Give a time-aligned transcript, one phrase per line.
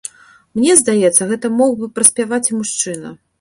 [0.59, 3.15] Мне здаецца, гэта мог бы праспяваць і мужчына.